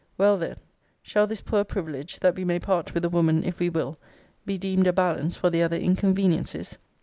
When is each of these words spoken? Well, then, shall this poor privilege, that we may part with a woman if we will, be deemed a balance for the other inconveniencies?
Well, 0.17 0.35
then, 0.35 0.55
shall 1.03 1.27
this 1.27 1.41
poor 1.41 1.63
privilege, 1.63 2.21
that 2.21 2.35
we 2.35 2.43
may 2.43 2.57
part 2.57 2.91
with 2.95 3.05
a 3.05 3.09
woman 3.11 3.43
if 3.43 3.59
we 3.59 3.69
will, 3.69 3.99
be 4.47 4.57
deemed 4.57 4.87
a 4.87 4.93
balance 4.93 5.37
for 5.37 5.51
the 5.51 5.61
other 5.61 5.77
inconveniencies? 5.77 6.79